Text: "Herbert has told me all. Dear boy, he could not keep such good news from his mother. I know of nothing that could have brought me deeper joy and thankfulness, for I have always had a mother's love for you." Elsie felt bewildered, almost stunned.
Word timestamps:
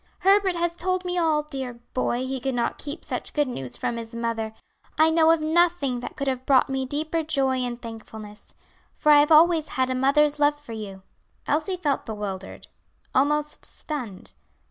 "Herbert 0.21 0.55
has 0.55 0.75
told 0.75 1.05
me 1.05 1.15
all. 1.19 1.43
Dear 1.43 1.75
boy, 1.93 2.25
he 2.25 2.39
could 2.39 2.55
not 2.55 2.79
keep 2.79 3.05
such 3.05 3.33
good 3.35 3.47
news 3.47 3.77
from 3.77 3.97
his 3.97 4.15
mother. 4.15 4.55
I 4.97 5.11
know 5.11 5.29
of 5.29 5.41
nothing 5.41 5.99
that 5.99 6.15
could 6.17 6.27
have 6.27 6.43
brought 6.43 6.69
me 6.71 6.87
deeper 6.87 7.21
joy 7.21 7.57
and 7.57 7.79
thankfulness, 7.79 8.55
for 8.95 9.11
I 9.11 9.19
have 9.19 9.31
always 9.31 9.67
had 9.77 9.91
a 9.91 9.93
mother's 9.95 10.39
love 10.39 10.59
for 10.59 10.73
you." 10.73 11.03
Elsie 11.45 11.77
felt 11.77 12.07
bewildered, 12.07 12.65
almost 13.13 13.63
stunned. 13.63 14.33